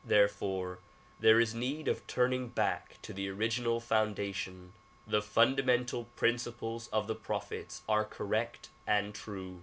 [0.03, 0.79] Therefore
[1.19, 4.73] there is need of turning back to the original founda tion.
[5.05, 9.59] The fundamental principles of the prophets are correct and true.